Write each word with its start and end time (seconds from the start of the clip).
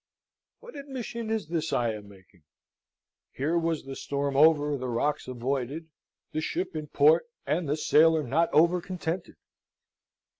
What 0.61 0.75
admission 0.75 1.29
is 1.29 1.47
this 1.47 1.71
I 1.71 1.93
am 1.93 2.09
making? 2.09 2.41
Here 3.33 3.55
was 3.55 3.83
the 3.83 3.95
storm 3.95 4.35
over, 4.35 4.75
the 4.75 4.87
rocks 4.89 5.27
avoided, 5.27 5.89
the 6.31 6.41
ship 6.41 6.75
in 6.75 6.87
port 6.87 7.27
and 7.45 7.69
the 7.69 7.77
sailor 7.77 8.23
not 8.23 8.51
overcontented? 8.51 9.35